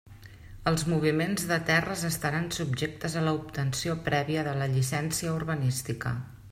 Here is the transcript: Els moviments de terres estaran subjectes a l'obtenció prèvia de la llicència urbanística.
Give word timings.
Els 0.69 0.83
moviments 0.93 1.45
de 1.51 1.57
terres 1.67 2.07
estaran 2.09 2.49
subjectes 2.59 3.19
a 3.21 3.25
l'obtenció 3.29 3.97
prèvia 4.11 4.49
de 4.51 4.57
la 4.63 4.73
llicència 4.75 5.39
urbanística. 5.41 6.21